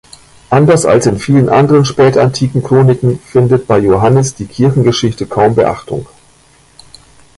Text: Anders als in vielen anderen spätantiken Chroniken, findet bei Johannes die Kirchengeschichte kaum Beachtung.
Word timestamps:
Anders 0.49 0.87
als 0.87 1.05
in 1.05 1.19
vielen 1.19 1.47
anderen 1.47 1.85
spätantiken 1.85 2.63
Chroniken, 2.63 3.19
findet 3.19 3.67
bei 3.67 3.77
Johannes 3.77 4.33
die 4.33 4.47
Kirchengeschichte 4.47 5.27
kaum 5.27 5.53
Beachtung. 5.53 6.07